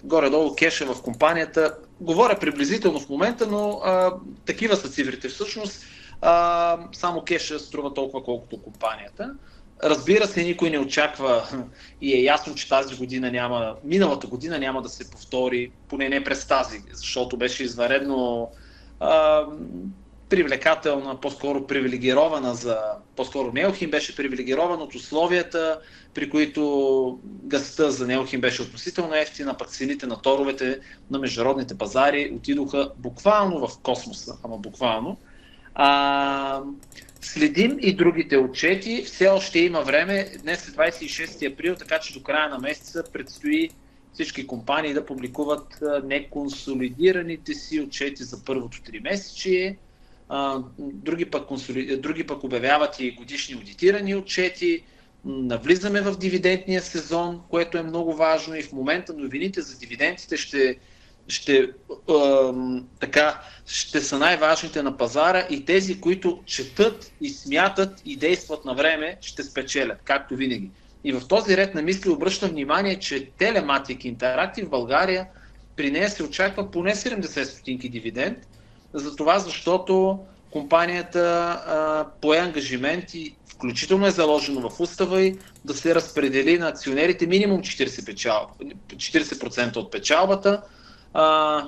горе-долу 0.03 0.55
кеша 0.55 0.93
в 0.93 1.01
компанията, 1.01 1.77
говоря 2.01 2.39
приблизително 2.39 2.99
в 2.99 3.09
момента, 3.09 3.47
но 3.47 3.69
а, 3.69 4.13
такива 4.45 4.75
са 4.75 4.89
цифрите 4.89 5.29
всъщност, 5.29 5.83
а, 6.21 6.77
само 6.93 7.21
кеша 7.21 7.59
струва 7.59 7.93
толкова 7.93 8.23
колкото 8.23 8.61
компанията. 8.61 9.33
Разбира 9.83 10.27
се, 10.27 10.43
никой 10.43 10.69
не 10.69 10.79
очаква 10.79 11.43
и 12.01 12.13
е 12.13 12.23
ясно, 12.23 12.55
че 12.55 12.69
тази 12.69 12.95
година 12.95 13.31
няма, 13.31 13.75
миналата 13.83 14.27
година 14.27 14.59
няма 14.59 14.81
да 14.81 14.89
се 14.89 15.11
повтори, 15.11 15.71
поне 15.89 16.09
не 16.09 16.23
през 16.23 16.47
тази, 16.47 16.81
защото 16.93 17.37
беше 17.37 17.63
изваредно 17.63 18.49
а, 18.99 19.45
привлекателна, 20.29 21.21
по-скоро 21.21 21.67
привилегирована 21.67 22.55
за, 22.55 22.79
по-скоро 23.15 23.51
Неохим 23.51 23.91
беше 23.91 24.15
привилегирован 24.15 24.81
от 24.81 24.95
условията, 24.95 25.79
при 26.13 26.29
които 26.29 27.19
газта 27.23 27.91
за 27.91 28.07
Неохим 28.07 28.41
беше 28.41 28.61
относително 28.61 29.15
ефтина, 29.15 29.57
пък 29.57 29.69
цените 29.69 30.07
на 30.07 30.21
торовете 30.21 30.79
на 31.11 31.19
международните 31.19 31.77
пазари 31.77 32.31
отидоха 32.35 32.91
буквално 32.97 33.67
в 33.67 33.79
космоса, 33.83 34.37
ама 34.43 34.57
буквално. 34.57 35.17
А, 35.75 36.61
следим 37.25 37.77
и 37.81 37.95
другите 37.95 38.37
отчети. 38.37 39.03
Все 39.05 39.27
още 39.27 39.59
има 39.59 39.81
време. 39.81 40.31
Днес 40.41 40.67
е 40.67 40.71
26 40.71 41.53
април, 41.53 41.75
така 41.75 41.99
че 41.99 42.13
до 42.13 42.23
края 42.23 42.49
на 42.49 42.59
месеца 42.59 43.03
предстои 43.13 43.69
всички 44.13 44.47
компании 44.47 44.93
да 44.93 45.05
публикуват 45.05 45.83
неконсолидираните 46.03 47.53
си 47.53 47.79
отчети 47.79 48.23
за 48.23 48.43
първото 48.45 48.81
три 48.83 48.99
месечие. 48.99 49.77
Други 50.79 51.25
пък, 51.25 51.47
консоли... 51.47 51.97
други 51.97 52.23
пък 52.23 52.43
обявяват 52.43 52.99
и 52.99 53.11
годишни 53.11 53.55
аудитирани 53.55 54.15
отчети. 54.15 54.83
Навлизаме 55.25 56.01
в 56.01 56.17
дивидендния 56.17 56.81
сезон, 56.81 57.41
което 57.49 57.77
е 57.77 57.83
много 57.83 58.13
важно 58.13 58.55
и 58.55 58.63
в 58.63 58.71
момента 58.71 59.13
новините 59.13 59.61
за 59.61 59.77
дивидендите 59.77 60.37
ще 60.37 60.77
ще, 61.27 61.57
е, 61.57 61.69
така, 62.99 63.41
ще 63.65 64.01
са 64.01 64.19
най-важните 64.19 64.83
на 64.83 64.97
пазара 64.97 65.47
и 65.49 65.65
тези, 65.65 66.01
които 66.01 66.39
четат 66.45 67.11
и 67.21 67.29
смятат 67.29 68.01
и 68.05 68.15
действат 68.15 68.65
на 68.65 68.73
време, 68.73 69.17
ще 69.21 69.43
спечелят, 69.43 69.97
както 70.03 70.35
винаги. 70.35 70.69
И 71.03 71.13
в 71.13 71.27
този 71.27 71.57
ред 71.57 71.75
на 71.75 71.81
мисли 71.81 72.09
обръщам 72.09 72.49
внимание, 72.49 72.99
че 72.99 73.29
Telematic 73.31 74.15
Interactive 74.17 74.65
в 74.65 74.69
България 74.69 75.27
при 75.75 75.91
нея 75.91 76.09
се 76.09 76.23
очаква 76.23 76.71
поне 76.71 76.95
70 76.95 77.43
стотинки 77.43 77.89
дивиденд, 77.89 78.37
за 78.93 79.15
това 79.15 79.39
защото 79.39 80.19
компанията 80.51 81.19
а, 81.67 82.07
пое 82.21 82.37
ангажименти, 82.37 83.35
включително 83.47 84.07
е 84.07 84.11
заложено 84.11 84.69
в 84.69 84.79
устава 84.79 85.21
и 85.21 85.37
да 85.65 85.73
се 85.73 85.95
разпредели 85.95 86.57
на 86.57 86.67
акционерите 86.67 87.27
минимум 87.27 87.61
40%, 87.61 88.05
печал, 88.05 88.49
40% 88.95 89.75
от 89.75 89.91
печалбата, 89.91 90.61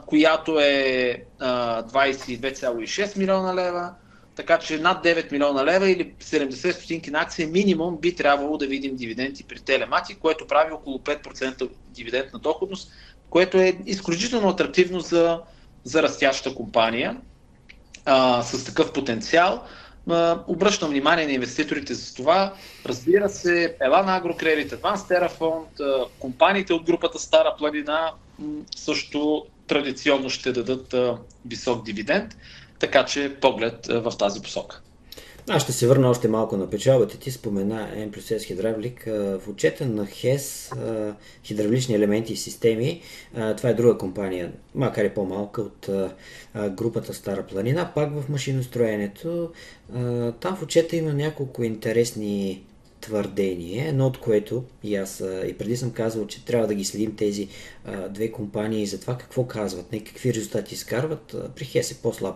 която 0.05 0.59
е 0.59 1.23
22,6 1.41 3.17
милиона 3.17 3.55
лева, 3.55 3.93
така 4.35 4.59
че 4.59 4.79
над 4.79 5.03
9 5.03 5.31
милиона 5.31 5.65
лева 5.65 5.89
или 5.89 6.13
70 6.21 6.71
стотинки 6.71 7.11
на 7.11 7.21
акция 7.21 7.47
минимум 7.47 7.97
би 7.97 8.15
трябвало 8.15 8.57
да 8.57 8.67
видим 8.67 8.95
дивиденти 8.95 9.43
при 9.43 9.59
Телемати, 9.59 10.15
което 10.15 10.47
прави 10.47 10.71
около 10.73 10.97
5% 10.97 11.69
дивидендна 11.89 12.39
доходност, 12.39 12.91
което 13.29 13.57
е 13.57 13.77
изключително 13.85 14.49
атрактивно 14.49 14.99
за, 14.99 15.39
за 15.83 16.03
растяща 16.03 16.55
компания 16.55 17.17
а, 18.05 18.41
с 18.43 18.65
такъв 18.65 18.93
потенциал. 18.93 19.63
А, 20.09 20.39
обръщам 20.47 20.89
внимание 20.89 21.25
на 21.25 21.31
инвеститорите 21.31 21.93
за 21.93 22.15
това. 22.15 22.53
Разбира 22.85 23.29
се, 23.29 23.77
Елана 23.81 24.15
Агрокредит, 24.15 24.71
Advanced 24.71 25.29
Terrafond, 25.29 26.05
компаниите 26.19 26.73
от 26.73 26.83
групата 26.83 27.19
Стара 27.19 27.55
планина 27.57 28.11
също 28.75 29.45
традиционно 29.67 30.29
ще 30.29 30.51
дадат 30.51 30.95
висок 31.45 31.85
дивиденд, 31.85 32.37
така 32.79 33.05
че 33.05 33.35
поглед 33.41 33.85
в 33.87 34.13
тази 34.19 34.41
посока. 34.41 34.81
Аз 35.49 35.63
ще 35.63 35.71
се 35.71 35.87
върна 35.87 36.09
още 36.09 36.27
малко 36.27 36.57
на 36.57 36.69
печалбата. 36.69 37.19
Ти 37.19 37.31
спомена 37.31 37.89
M 37.95 38.11
плюс 38.11 38.25
S 38.25 38.43
хидравлик. 38.43 39.03
В 39.05 39.41
отчета 39.49 39.85
на 39.85 40.05
HES 40.05 40.73
хидравлични 41.43 41.95
елементи 41.95 42.33
и 42.33 42.37
системи, 42.37 43.01
това 43.57 43.69
е 43.69 43.73
друга 43.73 43.97
компания, 43.97 44.51
макар 44.75 45.05
и 45.05 45.13
по-малка 45.13 45.61
от 45.61 45.89
групата 46.55 47.13
Стара 47.13 47.47
планина, 47.47 47.91
пак 47.95 48.21
в 48.21 48.29
машиностроенето. 48.29 49.51
Там 50.39 50.55
в 50.55 50.63
отчета 50.63 50.95
има 50.95 51.13
няколко 51.13 51.63
интересни 51.63 52.63
твърдение, 53.07 53.87
едно 53.87 54.07
от 54.07 54.19
което 54.19 54.63
и 54.83 54.95
аз 54.95 55.23
и 55.47 55.53
преди 55.57 55.77
съм 55.77 55.91
казвал, 55.91 56.27
че 56.27 56.45
трябва 56.45 56.67
да 56.67 56.73
ги 56.73 56.85
следим 56.85 57.15
тези 57.15 57.47
а, 57.85 58.09
две 58.09 58.31
компании 58.31 58.85
за 58.85 58.99
това 58.99 59.17
какво 59.17 59.47
казват, 59.47 59.91
не 59.91 60.03
какви 60.03 60.33
резултати 60.33 60.75
изкарват. 60.75 61.35
При 61.55 61.65
Хес 61.65 61.91
е 61.91 62.01
по-слаб, 62.01 62.35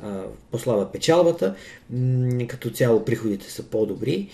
а, 0.00 0.22
по-слаба 0.50 0.92
печалбата, 0.92 1.54
м- 1.90 2.46
като 2.46 2.70
цяло 2.70 3.04
приходите 3.04 3.50
са 3.50 3.62
по-добри. 3.62 4.28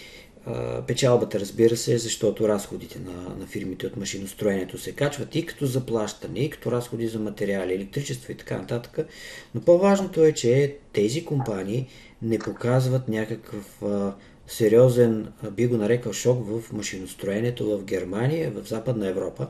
А, 0.46 0.82
печалбата, 0.82 1.40
разбира 1.40 1.76
се, 1.76 1.98
защото 1.98 2.48
разходите 2.48 2.98
на, 2.98 3.36
на 3.38 3.46
фирмите 3.46 3.86
от 3.86 3.96
машиностроенето 3.96 4.78
се 4.78 4.92
качват 4.92 5.34
и 5.34 5.46
като 5.46 5.66
заплащане, 5.66 6.38
и 6.38 6.50
като 6.50 6.72
разходи 6.72 7.08
за 7.08 7.18
материали, 7.18 7.74
електричество 7.74 8.32
и 8.32 8.36
така 8.36 8.58
нататък. 8.58 9.06
Но 9.54 9.60
по-важното 9.60 10.24
е, 10.24 10.32
че 10.32 10.76
тези 10.92 11.24
компании 11.24 11.86
не 12.22 12.38
показват 12.38 13.08
някакъв 13.08 13.82
а, 13.82 14.14
сериозен, 14.46 15.28
би 15.52 15.66
го 15.66 15.76
нарекал 15.76 16.12
шок 16.12 16.46
в 16.48 16.72
машиностроенето 16.72 17.78
в 17.78 17.84
Германия, 17.84 18.50
в 18.50 18.68
Западна 18.68 19.08
Европа, 19.08 19.48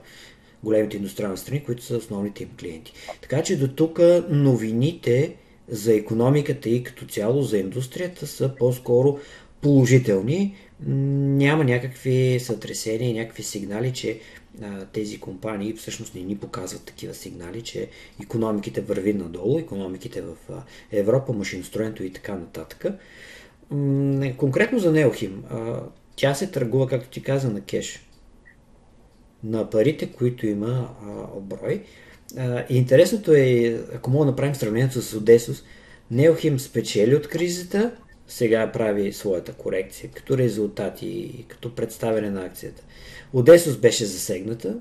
големите 0.64 0.96
индустриални 0.96 1.36
страни, 1.36 1.64
които 1.64 1.84
са 1.84 1.96
основните 1.96 2.42
им 2.42 2.50
клиенти. 2.60 2.92
Така 3.22 3.42
че 3.42 3.58
до 3.58 3.68
тук 3.68 4.00
новините 4.30 5.34
за 5.68 5.94
економиката 5.94 6.68
и 6.68 6.82
като 6.82 7.06
цяло 7.06 7.42
за 7.42 7.58
индустрията 7.58 8.26
са 8.26 8.48
по-скоро 8.58 9.18
положителни. 9.62 10.56
Няма 10.86 11.64
някакви 11.64 12.40
сътресения, 12.40 13.14
някакви 13.14 13.42
сигнали, 13.42 13.92
че 13.92 14.20
тези 14.92 15.20
компании 15.20 15.72
всъщност 15.72 16.14
не 16.14 16.20
ни 16.20 16.38
показват 16.38 16.82
такива 16.84 17.14
сигнали, 17.14 17.62
че 17.62 17.88
економиките 18.22 18.80
върви 18.80 19.12
надолу, 19.12 19.58
економиките 19.58 20.22
в 20.22 20.36
Европа, 20.92 21.32
машиностроенето 21.32 22.04
и 22.04 22.12
така 22.12 22.34
нататък. 22.34 22.86
Не, 23.70 24.36
конкретно 24.36 24.78
за 24.78 24.92
Неохим. 24.92 25.44
А, 25.50 25.80
тя 26.16 26.34
се 26.34 26.46
търгува, 26.50 26.86
както 26.86 27.10
ти 27.10 27.22
каза, 27.22 27.50
на 27.50 27.60
кеш. 27.60 28.08
На 29.44 29.70
парите, 29.70 30.12
които 30.12 30.46
има 30.46 30.88
а, 31.02 31.36
оброй. 31.36 31.82
А, 32.38 32.64
и 32.68 32.76
интересното 32.76 33.32
е, 33.32 33.80
ако 33.94 34.10
мога 34.10 34.24
да 34.24 34.30
направим 34.30 34.54
сравнението 34.54 35.02
с 35.02 35.14
Одесус, 35.14 35.62
Неохим 36.10 36.60
спечели 36.60 37.14
от 37.14 37.28
кризата, 37.28 37.92
сега 38.26 38.72
прави 38.72 39.12
своята 39.12 39.52
корекция, 39.52 40.10
като 40.10 40.38
резултати, 40.38 41.44
като 41.48 41.74
представяне 41.74 42.30
на 42.30 42.44
акцията. 42.44 42.82
Одесус 43.32 43.76
беше 43.76 44.04
засегната, 44.04 44.76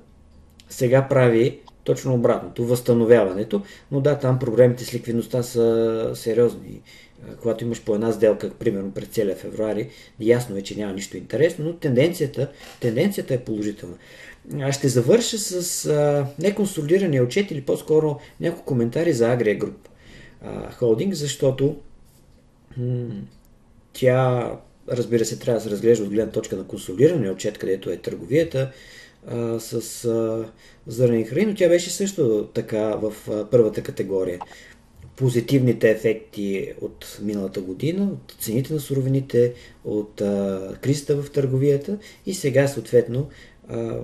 сега 0.70 1.08
прави 1.08 1.60
точно 1.84 2.14
обратното, 2.14 2.66
възстановяването, 2.66 3.62
но 3.92 4.02
да, 4.02 4.20
там 4.20 4.40
проблемите 4.40 4.86
с 4.86 4.94
ликвидността 4.94 5.44
са 5.44 6.12
сериозни 6.16 6.82
когато 7.42 7.64
имаш 7.64 7.82
по 7.82 7.96
една 7.96 8.12
сделка, 8.12 8.50
примерно 8.50 8.92
през 8.92 9.08
целия 9.08 9.36
февруари, 9.36 9.90
ясно 10.20 10.58
е, 10.58 10.62
че 10.62 10.78
няма 10.78 10.94
нищо 10.94 11.18
интересно, 11.18 11.66
но 11.66 11.74
тенденцията, 11.74 12.52
тенденцията 12.80 13.34
е 13.34 13.44
положителна. 13.44 13.96
Аз 14.62 14.76
ще 14.76 14.88
завърша 14.88 15.38
с 15.38 15.86
а, 15.86 16.28
неконсолидирания 16.40 17.24
отчет 17.24 17.52
или 17.52 17.62
по-скоро 17.62 18.20
няколко 18.40 18.66
коментари 18.66 19.14
за 19.14 19.32
Агрия 19.32 19.56
Груп 19.58 19.90
холдинг, 20.72 21.14
защото 21.14 21.76
м- 22.78 23.22
тя, 23.94 24.52
разбира 24.90 25.26
се, 25.26 25.40
трябва 25.40 25.60
да 25.60 25.64
се 25.64 25.70
разглежда 25.70 26.04
от 26.04 26.12
гледна 26.12 26.32
точка 26.32 26.56
на 26.56 26.68
консолидирания 26.68 27.32
отчет, 27.32 27.58
където 27.58 27.90
е 27.90 27.98
търговията 27.98 28.72
а, 29.28 29.60
с 29.60 30.06
а, 30.06 30.46
зърнени 30.88 31.26
храни, 31.26 31.46
но 31.46 31.56
тя 31.56 31.70
беше 31.70 31.90
също 31.90 32.48
така 32.54 32.96
в 32.96 33.14
а, 33.32 33.50
първата 33.50 33.84
категория 33.84 34.40
позитивните 35.16 35.90
ефекти 35.92 36.74
от 36.82 37.20
миналата 37.22 37.62
година, 37.62 38.04
от 38.04 38.36
цените 38.40 38.74
на 38.74 38.80
суровините, 38.80 39.54
от 39.84 40.22
а, 40.22 40.78
кризата 40.82 41.22
в 41.22 41.32
търговията 41.32 41.98
и 42.26 42.34
сега 42.34 42.68
съответно 42.68 43.30
а, 43.70 44.00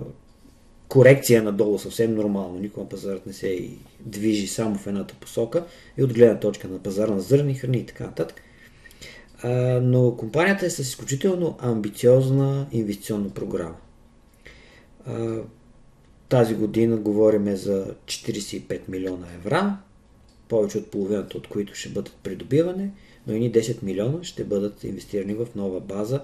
корекция 0.88 1.42
надолу 1.42 1.78
съвсем 1.78 2.14
нормално. 2.14 2.58
Никога 2.58 2.88
пазарът 2.88 3.26
не 3.26 3.32
се 3.32 3.70
движи 4.00 4.46
само 4.46 4.78
в 4.78 4.86
едната 4.86 5.14
посока 5.14 5.64
и 5.98 6.02
от 6.02 6.14
гледна 6.14 6.40
точка 6.40 6.68
на 6.68 6.78
пазара 6.78 7.14
на 7.14 7.20
зърни 7.20 7.54
храни 7.54 7.78
и 7.78 7.86
така 7.86 8.04
нататък. 8.04 8.42
А, 9.42 9.50
но 9.82 10.16
компанията 10.16 10.66
е 10.66 10.70
с 10.70 10.78
изключително 10.78 11.56
амбициозна 11.60 12.66
инвестиционна 12.72 13.30
програма. 13.30 13.76
А, 15.06 15.36
тази 16.28 16.54
година 16.54 16.96
говорим 16.96 17.56
за 17.56 17.94
45 18.04 18.80
милиона 18.88 19.26
евро, 19.34 19.72
повече 20.50 20.78
от 20.78 20.90
половината 20.90 21.38
от 21.38 21.48
които 21.48 21.74
ще 21.74 21.88
бъдат 21.88 22.12
придобиване, 22.22 22.90
но 23.26 23.34
и 23.34 23.52
10 23.52 23.82
милиона 23.82 24.18
ще 24.22 24.44
бъдат 24.44 24.84
инвестирани 24.84 25.34
в 25.34 25.46
нова 25.56 25.80
база 25.80 26.20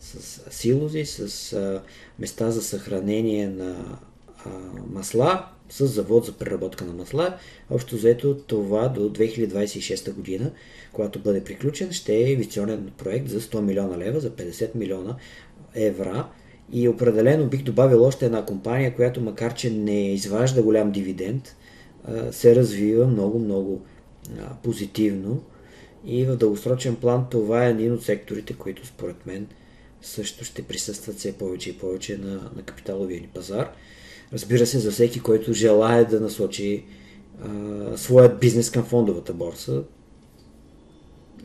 с 0.00 0.40
силози, 0.50 1.04
с 1.06 1.52
а, 1.52 1.82
места 2.18 2.50
за 2.50 2.62
съхранение 2.62 3.48
на 3.48 3.98
а, 4.44 4.50
масла, 4.92 5.46
с 5.70 5.86
завод 5.86 6.24
за 6.24 6.32
преработка 6.32 6.84
на 6.84 6.92
масла. 6.92 7.36
Общо 7.70 7.96
заето 7.96 8.34
това 8.34 8.88
до 8.88 9.00
2026 9.00 10.12
година, 10.12 10.50
когато 10.92 11.18
бъде 11.18 11.44
приключен, 11.44 11.92
ще 11.92 12.14
е 12.14 12.32
инвестиционен 12.32 12.90
проект 12.98 13.28
за 13.28 13.40
100 13.40 13.60
милиона 13.60 13.98
лева, 13.98 14.20
за 14.20 14.30
50 14.30 14.74
милиона 14.74 15.16
евра. 15.74 16.28
И 16.72 16.88
определено 16.88 17.46
бих 17.46 17.62
добавил 17.62 18.04
още 18.04 18.26
една 18.26 18.44
компания, 18.44 18.96
която 18.96 19.20
макар, 19.20 19.54
че 19.54 19.70
не 19.70 20.12
изважда 20.12 20.62
голям 20.62 20.90
дивиденд, 20.90 21.56
се 22.30 22.56
развива 22.56 23.06
много-много 23.06 23.80
позитивно. 24.62 25.42
И 26.04 26.24
в 26.24 26.36
дългосрочен 26.36 26.96
план 26.96 27.26
това 27.30 27.66
е 27.66 27.70
един 27.70 27.92
от 27.92 28.02
секторите, 28.02 28.54
които 28.54 28.86
според 28.86 29.26
мен 29.26 29.46
също 30.02 30.44
ще 30.44 30.62
присъстват 30.62 31.16
все 31.16 31.32
повече 31.32 31.70
и 31.70 31.78
повече 31.78 32.18
на, 32.18 32.34
на 32.56 32.62
капиталовия 32.66 33.20
ни 33.20 33.26
пазар. 33.26 33.72
Разбира 34.32 34.66
се, 34.66 34.78
за 34.78 34.90
всеки, 34.90 35.20
който 35.20 35.52
желая 35.52 36.08
да 36.08 36.20
насочи 36.20 36.84
а, 37.42 37.96
своят 37.96 38.40
бизнес 38.40 38.70
към 38.70 38.84
фондовата 38.84 39.34
борса. 39.34 39.82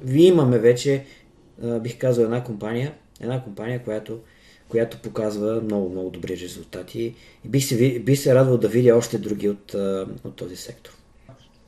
Вие 0.03 0.27
имаме 0.27 0.59
вече, 0.59 1.05
а, 1.63 1.79
бих 1.79 1.97
казал, 1.97 2.23
една 2.23 2.43
компания, 2.43 2.93
една 3.21 3.43
компания, 3.43 3.83
която, 3.83 4.19
която 4.69 5.01
показва 5.01 5.61
много, 5.61 5.89
много 5.89 6.09
добри 6.09 6.37
резултати 6.37 7.15
и 7.45 7.47
бих 7.47 7.65
се, 7.65 7.99
бих 7.99 8.19
се 8.19 8.35
радвал 8.35 8.57
да 8.57 8.67
видя 8.67 8.95
още 8.95 9.17
други 9.17 9.49
от, 9.49 9.73
от 10.23 10.35
този 10.35 10.55
сектор. 10.55 10.91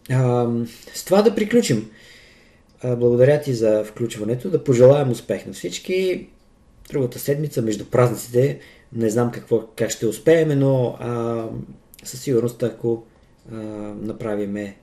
А, 0.09 0.51
с 0.93 1.05
това 1.05 1.21
да 1.21 1.35
приключим. 1.35 1.89
А, 2.81 2.95
благодаря 2.95 3.41
ти 3.41 3.53
за 3.53 3.83
включването. 3.83 4.49
Да 4.49 4.63
пожелаем 4.63 5.11
успех 5.11 5.45
на 5.45 5.53
всички. 5.53 6.27
Другата 6.89 7.19
седмица, 7.19 7.61
между 7.61 7.85
празниците, 7.85 8.59
не 8.93 9.09
знам 9.09 9.31
какво, 9.31 9.67
как 9.75 9.89
ще 9.89 10.07
успеем, 10.07 10.59
но 10.59 10.97
а, 10.99 11.43
със 12.03 12.21
сигурност, 12.21 12.63
ако 12.63 13.03
а, 13.51 13.55
направиме 14.01 14.77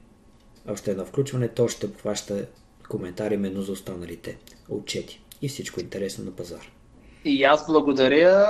още 0.68 0.90
едно 0.90 1.04
включване, 1.04 1.48
то 1.48 1.68
ще 1.68 1.86
обхваща 1.86 2.46
коментари 2.88 3.34
именно 3.34 3.62
за 3.62 3.72
останалите 3.72 4.36
отчети 4.68 5.20
и 5.42 5.48
всичко 5.48 5.80
интересно 5.80 6.24
на 6.24 6.30
пазар. 6.30 6.73
И 7.24 7.44
аз 7.44 7.66
благодаря, 7.66 8.46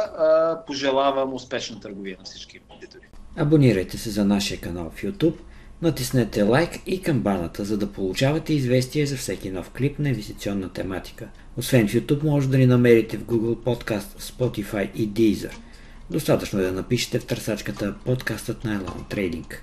пожелавам 0.67 1.35
успешна 1.35 1.81
търговия 1.81 2.17
на 2.19 2.25
всички 2.25 2.61
аудитори. 2.71 3.03
Абонирайте 3.37 3.99
се 3.99 4.11
за 4.11 4.25
нашия 4.25 4.61
канал 4.61 4.93
в 4.95 5.03
YouTube, 5.03 5.37
натиснете 5.83 6.43
лайк 6.43 6.71
и 6.87 7.03
камбаната, 7.03 7.65
за 7.65 7.79
да 7.79 7.93
получавате 7.93 8.55
известия 8.55 9.07
за 9.07 9.17
всеки 9.17 9.51
нов 9.51 9.71
клип 9.71 9.99
на 9.99 10.09
инвестиционна 10.09 10.69
тематика– 10.69 11.29
освен 11.57 11.89
в 11.89 11.93
YouTube, 11.93 12.25
може 12.25 12.49
да 12.49 12.59
ни 12.59 12.67
намерите 12.67 13.17
в 13.17 13.25
Google 13.25 13.57
Podcast, 13.57 14.21
Spotify 14.21 14.93
и 14.95 15.09
Deezer. 15.09 15.53
Достатъчно 16.11 16.61
е 16.61 16.63
да 16.63 16.73
напишете 16.73 17.19
в 17.19 17.27
търсачката 17.27 17.95
подкастът 18.05 18.65
на 18.65 18.81
Elon 18.81 19.15
Trading. 19.15 19.55